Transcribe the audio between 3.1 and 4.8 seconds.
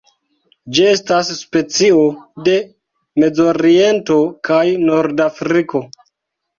Mezoriento kaj